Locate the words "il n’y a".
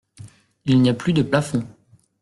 0.65-0.95